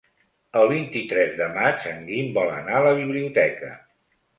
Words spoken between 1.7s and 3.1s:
en Guim vol anar a la